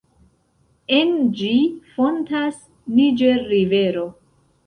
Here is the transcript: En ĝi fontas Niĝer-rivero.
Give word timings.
En 0.99 1.11
ĝi 1.41 1.51
fontas 1.97 2.57
Niĝer-rivero. 2.97 4.09